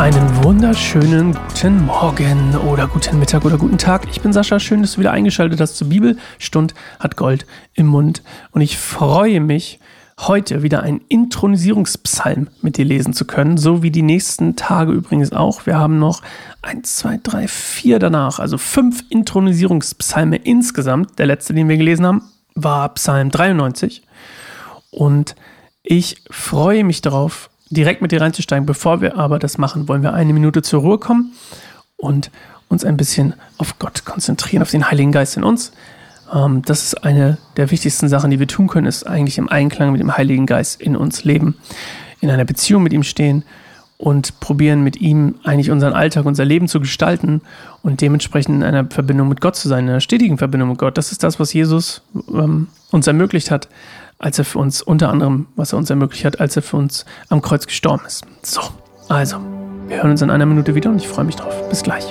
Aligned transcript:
Einen 0.00 0.42
wunderschönen 0.42 1.34
guten 1.34 1.84
Morgen 1.84 2.56
oder 2.56 2.88
guten 2.88 3.18
Mittag 3.18 3.44
oder 3.44 3.58
guten 3.58 3.76
Tag. 3.76 4.08
Ich 4.10 4.22
bin 4.22 4.32
Sascha. 4.32 4.58
Schön, 4.58 4.80
dass 4.80 4.94
du 4.94 5.00
wieder 5.00 5.10
eingeschaltet 5.10 5.60
hast 5.60 5.76
zur 5.76 5.90
Bibelstund 5.90 6.72
hat 6.98 7.18
Gold 7.18 7.44
im 7.74 7.88
Mund. 7.88 8.22
Und 8.52 8.62
ich 8.62 8.78
freue 8.78 9.40
mich, 9.40 9.78
heute 10.20 10.62
wieder 10.62 10.82
einen 10.82 11.02
Intronisierungspsalm 11.08 12.48
mit 12.62 12.78
dir 12.78 12.86
lesen 12.86 13.12
zu 13.12 13.26
können, 13.26 13.58
so 13.58 13.82
wie 13.82 13.90
die 13.90 14.00
nächsten 14.00 14.56
Tage 14.56 14.92
übrigens 14.92 15.34
auch. 15.34 15.66
Wir 15.66 15.76
haben 15.76 15.98
noch 15.98 16.22
eins, 16.62 16.96
zwei, 16.96 17.20
drei, 17.22 17.46
vier 17.46 17.98
danach, 17.98 18.38
also 18.38 18.56
fünf 18.56 19.04
Intronisierungspsalme 19.10 20.36
insgesamt. 20.36 21.18
Der 21.18 21.26
letzte, 21.26 21.52
den 21.52 21.68
wir 21.68 21.76
gelesen 21.76 22.06
haben, 22.06 22.22
war 22.54 22.94
Psalm 22.94 23.30
93. 23.30 24.02
Und 24.92 25.36
ich 25.82 26.24
freue 26.30 26.84
mich 26.84 27.02
darauf, 27.02 27.49
direkt 27.70 28.02
mit 28.02 28.12
dir 28.12 28.20
reinzusteigen. 28.20 28.66
Bevor 28.66 29.00
wir 29.00 29.16
aber 29.16 29.38
das 29.38 29.58
machen, 29.58 29.88
wollen 29.88 30.02
wir 30.02 30.12
eine 30.12 30.32
Minute 30.32 30.62
zur 30.62 30.80
Ruhe 30.80 30.98
kommen 30.98 31.32
und 31.96 32.30
uns 32.68 32.84
ein 32.84 32.96
bisschen 32.96 33.34
auf 33.58 33.78
Gott 33.78 34.04
konzentrieren, 34.04 34.62
auf 34.62 34.70
den 34.70 34.90
Heiligen 34.90 35.12
Geist 35.12 35.36
in 35.36 35.44
uns. 35.44 35.72
Ähm, 36.32 36.62
das 36.62 36.84
ist 36.84 37.04
eine 37.04 37.38
der 37.56 37.70
wichtigsten 37.70 38.08
Sachen, 38.08 38.30
die 38.30 38.38
wir 38.38 38.48
tun 38.48 38.68
können, 38.68 38.86
ist 38.86 39.06
eigentlich 39.06 39.38
im 39.38 39.48
Einklang 39.48 39.92
mit 39.92 40.00
dem 40.00 40.16
Heiligen 40.16 40.46
Geist 40.46 40.80
in 40.80 40.96
uns 40.96 41.24
leben, 41.24 41.56
in 42.20 42.30
einer 42.30 42.44
Beziehung 42.44 42.82
mit 42.82 42.92
ihm 42.92 43.02
stehen 43.02 43.44
und 43.98 44.40
probieren 44.40 44.82
mit 44.82 45.00
ihm 45.00 45.34
eigentlich 45.44 45.70
unseren 45.70 45.92
Alltag, 45.92 46.24
unser 46.24 46.44
Leben 46.44 46.68
zu 46.68 46.80
gestalten 46.80 47.42
und 47.82 48.00
dementsprechend 48.00 48.56
in 48.56 48.62
einer 48.62 48.86
Verbindung 48.86 49.28
mit 49.28 49.40
Gott 49.40 49.56
zu 49.56 49.68
sein, 49.68 49.84
in 49.84 49.90
einer 49.90 50.00
stetigen 50.00 50.38
Verbindung 50.38 50.70
mit 50.70 50.78
Gott. 50.78 50.96
Das 50.96 51.12
ist 51.12 51.22
das, 51.22 51.38
was 51.38 51.52
Jesus 51.52 52.02
ähm, 52.32 52.68
uns 52.90 53.06
ermöglicht 53.06 53.50
hat, 53.50 53.68
als 54.20 54.38
er 54.38 54.44
für 54.44 54.58
uns, 54.58 54.82
unter 54.82 55.08
anderem, 55.08 55.48
was 55.56 55.72
er 55.72 55.78
uns 55.78 55.90
ermöglicht 55.90 56.24
hat, 56.24 56.38
als 56.38 56.54
er 56.54 56.62
für 56.62 56.76
uns 56.76 57.04
am 57.30 57.42
Kreuz 57.42 57.66
gestorben 57.66 58.04
ist. 58.06 58.24
So, 58.42 58.60
also, 59.08 59.38
wir 59.88 59.96
hören 59.96 60.12
uns 60.12 60.22
in 60.22 60.30
einer 60.30 60.46
Minute 60.46 60.74
wieder 60.76 60.90
und 60.90 60.98
ich 60.98 61.08
freue 61.08 61.24
mich 61.24 61.36
drauf. 61.36 61.68
Bis 61.68 61.82
gleich. 61.82 62.04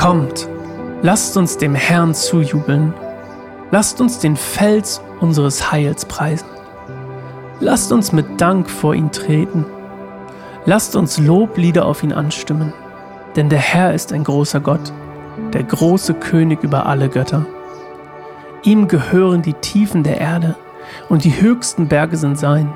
Kommt, 0.00 0.48
lasst 1.02 1.36
uns 1.36 1.58
dem 1.58 1.74
Herrn 1.74 2.14
zujubeln. 2.14 2.94
Lasst 3.70 4.00
uns 4.00 4.18
den 4.18 4.34
Fels 4.34 5.00
unseres 5.20 5.70
Heils 5.70 6.04
preisen. 6.06 6.48
Lasst 7.60 7.92
uns 7.92 8.10
mit 8.10 8.40
Dank 8.40 8.68
vor 8.68 8.94
ihn 8.94 9.12
treten. 9.12 9.66
Lasst 10.64 10.96
uns 10.96 11.18
Loblieder 11.18 11.84
auf 11.84 12.02
ihn 12.02 12.12
anstimmen. 12.12 12.72
Denn 13.36 13.48
der 13.48 13.58
Herr 13.58 13.94
ist 13.94 14.12
ein 14.12 14.24
großer 14.24 14.60
Gott, 14.60 14.92
der 15.52 15.62
große 15.62 16.14
König 16.14 16.62
über 16.62 16.86
alle 16.86 17.08
Götter. 17.08 17.46
Ihm 18.62 18.88
gehören 18.88 19.42
die 19.42 19.54
Tiefen 19.54 20.02
der 20.02 20.20
Erde 20.20 20.56
und 21.08 21.24
die 21.24 21.40
höchsten 21.40 21.88
Berge 21.88 22.16
sind 22.16 22.38
sein. 22.38 22.72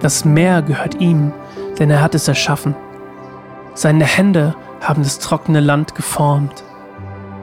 Das 0.00 0.24
Meer 0.24 0.62
gehört 0.62 1.00
ihm, 1.00 1.32
denn 1.78 1.90
er 1.90 2.02
hat 2.02 2.14
es 2.14 2.26
erschaffen. 2.26 2.74
Seine 3.74 4.04
Hände 4.04 4.54
haben 4.80 5.02
das 5.02 5.18
trockene 5.20 5.60
Land 5.60 5.94
geformt. 5.94 6.64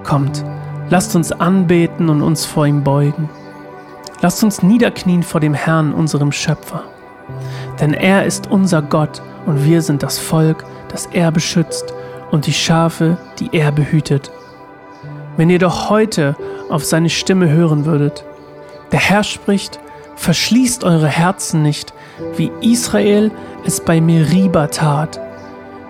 Kommt, 0.04 0.44
lasst 0.90 1.16
uns 1.16 1.32
anbeten 1.32 2.10
und 2.10 2.22
uns 2.22 2.46
vor 2.46 2.68
ihm 2.68 2.84
beugen. 2.84 3.30
Lasst 4.22 4.44
uns 4.44 4.62
niederknien 4.62 5.24
vor 5.24 5.40
dem 5.40 5.54
Herrn, 5.54 5.94
unserem 5.94 6.34
Schöpfer. 6.34 6.84
Denn 7.80 7.94
er 7.94 8.26
ist 8.26 8.52
unser 8.52 8.82
Gott 8.82 9.22
und 9.46 9.64
wir 9.64 9.82
sind 9.82 10.04
das 10.04 10.20
Volk, 10.20 10.66
das 10.90 11.06
er 11.06 11.32
beschützt 11.32 11.94
und 12.32 12.46
die 12.48 12.54
Schafe, 12.54 13.18
die 13.40 13.50
er 13.52 13.72
behütet. 13.72 14.32
Wenn 15.38 15.50
ihr 15.50 15.60
doch 15.60 15.90
heute 15.90 16.36
auf 16.70 16.84
seine 16.84 17.10
Stimme 17.10 17.50
hören 17.50 17.86
würdet. 17.86 18.26
Der 18.92 19.00
Herr 19.00 19.24
spricht, 19.24 19.80
verschließt 20.16 20.84
eure 20.84 21.08
Herzen 21.08 21.62
nicht, 21.62 21.94
wie 22.36 22.52
Israel 22.62 23.32
es 23.66 23.82
bei 23.82 24.02
Meriba 24.02 24.68
tat 24.68 25.20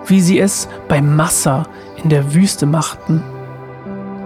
wie 0.06 0.20
sie 0.20 0.38
es 0.38 0.68
bei 0.88 1.00
Massa 1.00 1.64
in 2.02 2.10
der 2.10 2.34
Wüste 2.34 2.66
machten. 2.66 3.22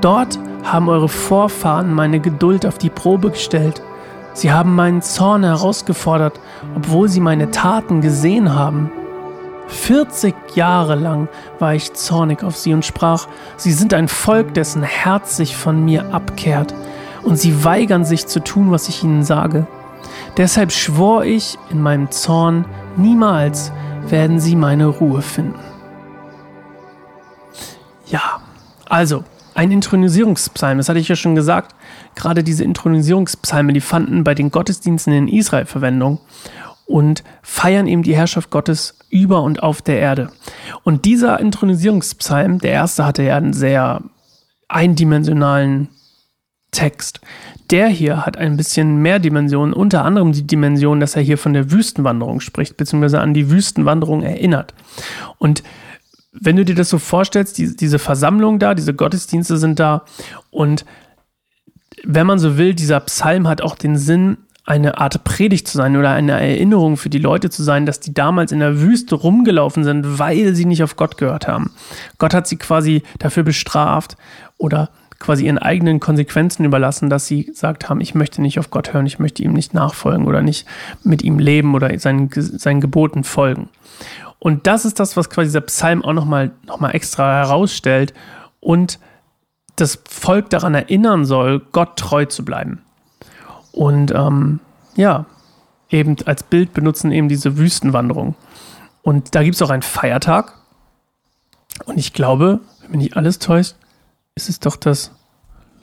Dort 0.00 0.38
haben 0.64 0.88
eure 0.88 1.08
Vorfahren 1.08 1.92
meine 1.92 2.20
Geduld 2.20 2.66
auf 2.66 2.78
die 2.78 2.90
Probe 2.90 3.30
gestellt. 3.30 3.82
Sie 4.32 4.50
haben 4.50 4.74
meinen 4.74 5.02
Zorn 5.02 5.44
herausgefordert, 5.44 6.40
obwohl 6.74 7.08
sie 7.08 7.20
meine 7.20 7.50
Taten 7.50 8.00
gesehen 8.00 8.54
haben. 8.54 8.90
40 9.68 10.34
Jahre 10.54 10.94
lang 10.94 11.28
war 11.58 11.74
ich 11.74 11.94
zornig 11.94 12.42
auf 12.42 12.56
sie 12.56 12.72
und 12.72 12.84
sprach, 12.84 13.26
sie 13.56 13.72
sind 13.72 13.94
ein 13.94 14.08
Volk, 14.08 14.54
dessen 14.54 14.82
Herz 14.82 15.36
sich 15.36 15.56
von 15.56 15.84
mir 15.84 16.14
abkehrt, 16.14 16.74
und 17.22 17.38
sie 17.38 17.64
weigern 17.64 18.04
sich 18.04 18.26
zu 18.26 18.40
tun, 18.40 18.70
was 18.70 18.88
ich 18.88 19.02
ihnen 19.02 19.22
sage. 19.22 19.66
Deshalb 20.36 20.72
schwor 20.72 21.24
ich 21.24 21.56
in 21.70 21.80
meinem 21.80 22.10
Zorn, 22.10 22.66
niemals 22.96 23.72
werden 24.08 24.40
sie 24.40 24.56
meine 24.56 24.86
Ruhe 24.86 25.22
finden. 25.22 25.58
Ja, 28.06 28.40
also 28.86 29.24
ein 29.54 29.70
Intronisierungspsalm, 29.70 30.78
das 30.78 30.88
hatte 30.88 30.98
ich 30.98 31.08
ja 31.08 31.16
schon 31.16 31.34
gesagt. 31.34 31.74
Gerade 32.14 32.44
diese 32.44 32.64
Intronisierungspsalme, 32.64 33.72
die 33.72 33.80
fanden 33.80 34.24
bei 34.24 34.34
den 34.34 34.50
Gottesdiensten 34.50 35.12
in 35.12 35.28
Israel 35.28 35.64
Verwendung 35.64 36.18
und 36.86 37.24
feiern 37.42 37.86
eben 37.86 38.02
die 38.02 38.16
Herrschaft 38.16 38.50
Gottes 38.50 38.98
über 39.10 39.42
und 39.42 39.62
auf 39.62 39.82
der 39.82 39.98
Erde. 39.98 40.30
Und 40.82 41.04
dieser 41.04 41.40
Intronisierungspsalm, 41.40 42.58
der 42.58 42.72
erste 42.72 43.06
hatte 43.06 43.22
ja 43.22 43.36
einen 43.36 43.52
sehr 43.52 44.02
eindimensionalen 44.68 45.88
Text. 46.70 47.20
Der 47.70 47.88
hier 47.88 48.26
hat 48.26 48.36
ein 48.36 48.56
bisschen 48.56 49.00
mehr 49.00 49.18
Dimensionen, 49.18 49.72
unter 49.72 50.04
anderem 50.04 50.32
die 50.32 50.46
Dimension, 50.46 51.00
dass 51.00 51.16
er 51.16 51.22
hier 51.22 51.38
von 51.38 51.54
der 51.54 51.70
Wüstenwanderung 51.70 52.40
spricht, 52.40 52.76
beziehungsweise 52.76 53.20
an 53.20 53.32
die 53.32 53.50
Wüstenwanderung 53.50 54.22
erinnert. 54.22 54.74
Und 55.38 55.62
wenn 56.32 56.56
du 56.56 56.64
dir 56.64 56.74
das 56.74 56.90
so 56.90 56.98
vorstellst, 56.98 57.56
die, 57.58 57.74
diese 57.76 57.98
Versammlung 57.98 58.58
da, 58.58 58.74
diese 58.74 58.92
Gottesdienste 58.92 59.56
sind 59.56 59.78
da 59.78 60.04
und 60.50 60.84
wenn 62.02 62.26
man 62.26 62.38
so 62.38 62.58
will, 62.58 62.74
dieser 62.74 63.00
Psalm 63.00 63.48
hat 63.48 63.62
auch 63.62 63.76
den 63.76 63.96
Sinn, 63.96 64.38
eine 64.64 64.98
Art 64.98 65.24
Predigt 65.24 65.68
zu 65.68 65.76
sein 65.76 65.96
oder 65.96 66.10
eine 66.10 66.32
Erinnerung 66.32 66.96
für 66.96 67.10
die 67.10 67.18
Leute 67.18 67.50
zu 67.50 67.62
sein, 67.62 67.84
dass 67.84 68.00
die 68.00 68.14
damals 68.14 68.50
in 68.50 68.60
der 68.60 68.80
Wüste 68.80 69.14
rumgelaufen 69.14 69.84
sind, 69.84 70.18
weil 70.18 70.54
sie 70.54 70.64
nicht 70.64 70.82
auf 70.82 70.96
Gott 70.96 71.18
gehört 71.18 71.46
haben. 71.46 71.70
Gott 72.18 72.32
hat 72.32 72.46
sie 72.46 72.56
quasi 72.56 73.02
dafür 73.18 73.42
bestraft 73.42 74.16
oder 74.56 74.88
quasi 75.18 75.46
ihren 75.46 75.58
eigenen 75.58 76.00
Konsequenzen 76.00 76.64
überlassen, 76.64 77.10
dass 77.10 77.26
sie 77.26 77.44
gesagt 77.44 77.88
haben, 77.88 78.00
ich 78.00 78.14
möchte 78.14 78.40
nicht 78.42 78.58
auf 78.58 78.70
Gott 78.70 78.92
hören, 78.92 79.06
ich 79.06 79.18
möchte 79.18 79.42
ihm 79.42 79.52
nicht 79.52 79.74
nachfolgen 79.74 80.26
oder 80.26 80.42
nicht 80.42 80.66
mit 81.02 81.22
ihm 81.22 81.38
leben 81.38 81.74
oder 81.74 81.98
seinen, 81.98 82.30
seinen 82.32 82.80
Geboten 82.80 83.22
folgen. 83.22 83.68
Und 84.38 84.66
das 84.66 84.84
ist 84.84 84.98
das, 85.00 85.16
was 85.16 85.30
quasi 85.30 85.48
dieser 85.48 85.60
Psalm 85.62 86.04
auch 86.04 86.12
nochmal 86.12 86.52
noch 86.66 86.80
mal 86.80 86.90
extra 86.90 87.32
herausstellt 87.36 88.12
und 88.60 88.98
das 89.76 90.00
Volk 90.08 90.50
daran 90.50 90.74
erinnern 90.74 91.24
soll, 91.24 91.60
Gott 91.72 91.96
treu 91.96 92.26
zu 92.26 92.44
bleiben. 92.44 92.83
Und 93.74 94.12
ähm, 94.12 94.60
ja, 94.94 95.26
eben 95.90 96.16
als 96.26 96.44
Bild 96.44 96.72
benutzen 96.72 97.10
eben 97.10 97.28
diese 97.28 97.56
Wüstenwanderung. 97.58 98.36
Und 99.02 99.34
da 99.34 99.42
gibt 99.42 99.56
es 99.56 99.62
auch 99.62 99.70
einen 99.70 99.82
Feiertag. 99.82 100.54
Und 101.84 101.98
ich 101.98 102.12
glaube, 102.12 102.60
wenn 102.80 102.92
mich 102.92 103.00
nicht 103.00 103.16
alles 103.16 103.40
täuscht, 103.40 103.74
ist 104.36 104.48
es 104.48 104.60
doch 104.60 104.76
das. 104.76 105.10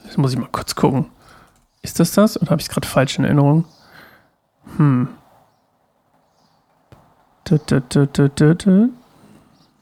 Jetzt 0.05 0.17
muss 0.17 0.31
ich 0.31 0.39
mal 0.39 0.47
kurz 0.51 0.75
gucken. 0.75 1.07
Ist 1.81 1.99
das 1.99 2.13
das? 2.13 2.41
Oder 2.41 2.51
habe 2.51 2.61
ich 2.61 2.67
es 2.67 2.73
gerade 2.73 2.87
falsch 2.87 3.19
in 3.19 3.25
Erinnerung? 3.25 3.65
Hm. 4.77 5.09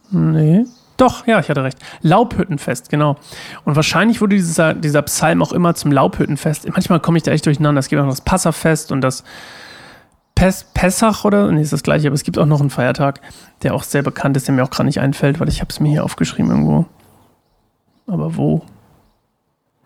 Nee. 0.09 0.65
Doch, 0.99 1.25
ja, 1.25 1.39
ich 1.39 1.49
hatte 1.49 1.63
recht. 1.63 1.77
Laubhüttenfest, 2.01 2.89
genau. 2.89 3.15
Und 3.63 3.77
wahrscheinlich 3.77 4.19
wurde 4.19 4.35
dieser, 4.35 4.73
dieser 4.73 5.01
Psalm 5.03 5.41
auch 5.41 5.53
immer 5.53 5.73
zum 5.73 5.93
Laubhüttenfest. 5.93 6.69
Manchmal 6.69 6.99
komme 6.99 7.17
ich 7.17 7.23
da 7.23 7.31
echt 7.31 7.45
durcheinander. 7.45 7.79
Es 7.79 7.87
gibt 7.87 8.01
auch 8.01 8.05
noch 8.05 8.11
das 8.11 8.21
Passafest 8.21 8.91
und 8.91 8.99
das 8.99 9.23
Pes 10.35 10.65
Pessach 10.73 11.23
oder? 11.23 11.49
Nee, 11.53 11.61
ist 11.61 11.71
das 11.71 11.83
gleiche, 11.83 12.07
aber 12.07 12.15
es 12.15 12.23
gibt 12.23 12.37
auch 12.37 12.45
noch 12.45 12.59
einen 12.59 12.69
Feiertag, 12.69 13.21
der 13.63 13.75
auch 13.75 13.83
sehr 13.83 14.03
bekannt 14.03 14.35
ist, 14.35 14.49
der 14.49 14.55
mir 14.55 14.63
auch 14.63 14.69
gerade 14.69 14.87
nicht 14.87 14.99
einfällt, 14.99 15.39
weil 15.39 15.47
ich 15.47 15.61
habe 15.61 15.69
es 15.69 15.79
mir 15.79 15.87
hier 15.87 16.03
aufgeschrieben 16.03 16.51
irgendwo. 16.51 16.85
Aber 18.05 18.35
wo? 18.35 18.61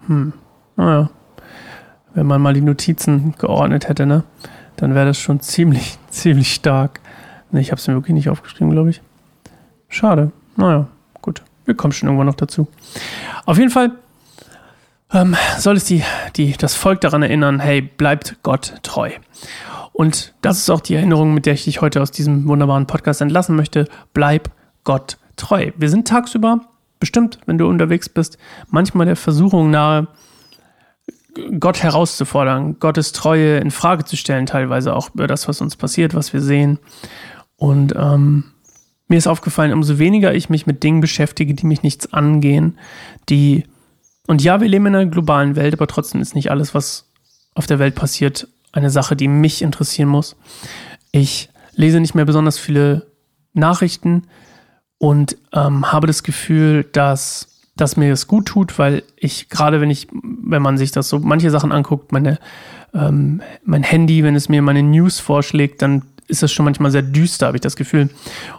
Hm, 0.07 0.33
naja. 0.77 1.11
Wenn 2.15 2.25
man 2.25 2.41
mal 2.41 2.55
die 2.55 2.61
Notizen 2.61 3.35
geordnet 3.37 3.87
hätte, 3.87 4.07
ne? 4.07 4.23
Dann 4.77 4.95
wäre 4.95 5.05
das 5.05 5.19
schon 5.19 5.41
ziemlich, 5.41 5.99
ziemlich 6.09 6.55
stark. 6.55 7.01
Ne, 7.51 7.61
ich 7.61 7.69
habe 7.69 7.79
es 7.79 7.87
mir 7.87 7.93
wirklich 7.93 8.15
nicht 8.15 8.29
aufgeschrieben, 8.29 8.71
glaube 8.71 8.89
ich. 8.89 9.01
Schade. 9.89 10.31
Naja. 10.55 10.87
Wir 11.65 11.75
kommen 11.75 11.93
schon 11.93 12.07
irgendwann 12.07 12.27
noch 12.27 12.35
dazu. 12.35 12.67
Auf 13.45 13.57
jeden 13.57 13.69
Fall 13.69 13.91
ähm, 15.11 15.35
soll 15.57 15.77
es 15.77 15.85
die, 15.85 16.03
die, 16.35 16.53
das 16.53 16.75
Volk 16.75 17.01
daran 17.01 17.23
erinnern, 17.23 17.59
hey, 17.59 17.81
bleibt 17.81 18.37
Gott 18.43 18.75
treu. 18.83 19.11
Und 19.91 20.33
das 20.41 20.57
ist 20.57 20.69
auch 20.69 20.81
die 20.81 20.95
Erinnerung, 20.95 21.33
mit 21.33 21.45
der 21.45 21.53
ich 21.53 21.65
dich 21.65 21.81
heute 21.81 22.01
aus 22.01 22.11
diesem 22.11 22.47
wunderbaren 22.47 22.87
Podcast 22.87 23.21
entlassen 23.21 23.55
möchte. 23.55 23.87
Bleib 24.13 24.49
Gott 24.83 25.17
treu. 25.35 25.71
Wir 25.77 25.89
sind 25.89 26.07
tagsüber 26.07 26.61
bestimmt, 26.99 27.39
wenn 27.45 27.57
du 27.57 27.67
unterwegs 27.67 28.09
bist, 28.09 28.37
manchmal 28.69 29.05
der 29.05 29.15
Versuchung 29.15 29.69
nahe, 29.69 30.07
Gott 31.59 31.81
herauszufordern, 31.81 32.79
Gottes 32.79 33.11
Treue 33.11 33.57
in 33.57 33.71
Frage 33.71 34.05
zu 34.05 34.15
stellen, 34.15 34.45
teilweise 34.45 34.95
auch 34.95 35.13
über 35.13 35.27
das, 35.27 35.47
was 35.47 35.61
uns 35.61 35.75
passiert, 35.75 36.13
was 36.13 36.31
wir 36.31 36.41
sehen. 36.41 36.79
Und 37.57 37.93
ähm, 37.95 38.52
mir 39.07 39.17
ist 39.17 39.27
aufgefallen, 39.27 39.73
umso 39.73 39.99
weniger 39.99 40.33
ich 40.33 40.49
mich 40.49 40.65
mit 40.65 40.83
Dingen 40.83 41.01
beschäftige, 41.01 41.53
die 41.53 41.65
mich 41.65 41.83
nichts 41.83 42.11
angehen, 42.13 42.77
die 43.29 43.65
und 44.25 44.41
ja, 44.41 44.61
wir 44.61 44.69
leben 44.69 44.85
in 44.85 44.95
einer 44.95 45.09
globalen 45.09 45.57
Welt, 45.57 45.73
aber 45.73 45.87
trotzdem 45.87 46.21
ist 46.21 46.33
nicht 46.33 46.49
alles, 46.49 46.73
was 46.73 47.09
auf 47.55 47.67
der 47.67 47.79
Welt 47.79 47.93
passiert, 47.93 48.47
eine 48.71 48.89
Sache, 48.89 49.17
die 49.17 49.27
mich 49.27 49.61
interessieren 49.61 50.07
muss. 50.07 50.37
Ich 51.11 51.49
lese 51.75 51.99
nicht 51.99 52.15
mehr 52.15 52.23
besonders 52.23 52.57
viele 52.57 53.07
Nachrichten 53.53 54.23
und 54.97 55.37
ähm, 55.51 55.91
habe 55.91 56.07
das 56.07 56.23
Gefühl, 56.23 56.85
dass 56.85 57.53
dass 57.75 57.97
mir 57.97 58.09
das 58.09 58.27
gut 58.27 58.45
tut, 58.45 58.77
weil 58.77 59.03
ich 59.15 59.49
gerade, 59.49 59.81
wenn 59.81 59.89
ich, 59.89 60.07
wenn 60.11 60.61
man 60.61 60.77
sich 60.77 60.91
das 60.91 61.09
so 61.09 61.19
manche 61.19 61.49
Sachen 61.49 61.71
anguckt, 61.71 62.11
meine, 62.11 62.37
ähm, 62.93 63.41
mein 63.63 63.83
Handy, 63.83 64.23
wenn 64.23 64.35
es 64.35 64.49
mir 64.49 64.61
meine 64.61 64.83
News 64.83 65.19
vorschlägt, 65.19 65.81
dann 65.81 66.03
ist 66.27 66.43
das 66.43 66.51
schon 66.51 66.65
manchmal 66.65 66.91
sehr 66.91 67.01
düster, 67.01 67.47
habe 67.47 67.57
ich 67.57 67.61
das 67.61 67.75
Gefühl. 67.75 68.09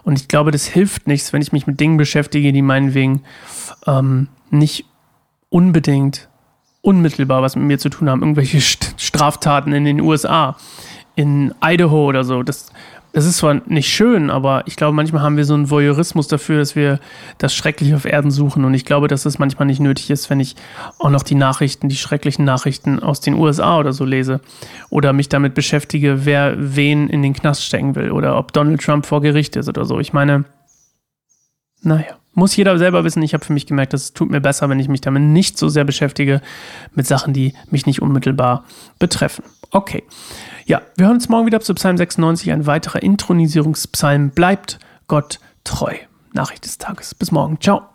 Und 0.03 0.19
ich 0.19 0.27
glaube, 0.27 0.51
das 0.51 0.65
hilft 0.65 1.07
nichts, 1.07 1.33
wenn 1.33 1.41
ich 1.41 1.51
mich 1.51 1.67
mit 1.67 1.79
Dingen 1.79 1.97
beschäftige, 1.97 2.53
die 2.53 2.61
meinetwegen 2.61 3.23
ähm, 3.87 4.27
nicht 4.49 4.85
unbedingt 5.49 6.29
unmittelbar 6.81 7.41
was 7.41 7.55
mit 7.55 7.65
mir 7.65 7.79
zu 7.79 7.89
tun 7.89 8.09
haben. 8.09 8.21
Irgendwelche 8.21 8.61
Straftaten 8.61 9.73
in 9.73 9.85
den 9.85 10.01
USA, 10.01 10.55
in 11.15 11.53
Idaho 11.63 12.05
oder 12.05 12.23
so. 12.23 12.43
Das, 12.43 12.71
es 13.17 13.25
ist 13.25 13.37
zwar 13.37 13.61
nicht 13.65 13.87
schön, 13.87 14.29
aber 14.29 14.63
ich 14.65 14.75
glaube, 14.75 14.93
manchmal 14.93 15.21
haben 15.21 15.37
wir 15.37 15.45
so 15.45 15.53
einen 15.53 15.69
Voyeurismus 15.69 16.27
dafür, 16.27 16.59
dass 16.59 16.75
wir 16.75 16.99
das 17.37 17.55
Schreckliche 17.55 17.95
auf 17.95 18.03
Erden 18.03 18.29
suchen. 18.29 18.65
Und 18.65 18.73
ich 18.73 18.83
glaube, 18.83 19.07
dass 19.07 19.25
es 19.25 19.39
manchmal 19.39 19.67
nicht 19.67 19.79
nötig 19.79 20.09
ist, 20.09 20.29
wenn 20.29 20.41
ich 20.41 20.57
auch 20.99 21.09
noch 21.09 21.23
die 21.23 21.35
Nachrichten, 21.35 21.87
die 21.87 21.95
schrecklichen 21.95 22.43
Nachrichten 22.43 22.99
aus 22.99 23.21
den 23.21 23.35
USA 23.35 23.79
oder 23.79 23.93
so 23.93 24.03
lese. 24.03 24.41
Oder 24.89 25.13
mich 25.13 25.29
damit 25.29 25.53
beschäftige, 25.53 26.25
wer 26.25 26.55
wen 26.57 27.07
in 27.07 27.21
den 27.21 27.33
Knast 27.33 27.63
stecken 27.63 27.95
will. 27.95 28.11
Oder 28.11 28.37
ob 28.37 28.51
Donald 28.51 28.81
Trump 28.81 29.05
vor 29.05 29.21
Gericht 29.21 29.55
ist 29.55 29.69
oder 29.69 29.85
so. 29.85 30.01
Ich 30.01 30.11
meine, 30.11 30.43
naja. 31.83 32.17
Muss 32.35 32.55
jeder 32.55 32.77
selber 32.77 33.03
wissen. 33.05 33.23
Ich 33.23 33.33
habe 33.33 33.43
für 33.43 33.53
mich 33.53 33.65
gemerkt, 33.65 33.93
es 33.93 34.13
tut 34.13 34.29
mir 34.29 34.41
besser, 34.41 34.69
wenn 34.69 34.79
ich 34.79 34.89
mich 34.89 35.01
damit 35.01 35.23
nicht 35.23 35.57
so 35.57 35.69
sehr 35.69 35.85
beschäftige 35.85 36.41
mit 36.93 37.07
Sachen, 37.07 37.33
die 37.33 37.53
mich 37.71 37.85
nicht 37.85 38.01
unmittelbar 38.01 38.65
betreffen. 38.99 39.43
Okay. 39.71 40.03
Ja, 40.65 40.81
wir 40.97 41.07
hören 41.07 41.15
uns 41.15 41.29
morgen 41.29 41.45
wieder 41.45 41.61
zu 41.61 41.73
Psalm 41.75 41.97
96, 41.97 42.51
ein 42.51 42.65
weiterer 42.65 43.01
Intronisierungspsalm. 43.01 44.31
Bleibt 44.31 44.79
Gott 45.07 45.39
treu. 45.63 45.95
Nachricht 46.33 46.65
des 46.65 46.77
Tages. 46.77 47.15
Bis 47.15 47.31
morgen. 47.31 47.59
Ciao. 47.61 47.94